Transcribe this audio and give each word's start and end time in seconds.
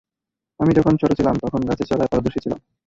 আমি 0.59 0.71
যখন 0.73 0.93
ছোট 1.01 1.11
ছিলাম, 1.19 1.35
তখন 1.43 1.61
গাছে 1.69 1.83
চড়ায় 1.89 2.11
পারদর্শী 2.11 2.39
ছিলাম। 2.43 2.59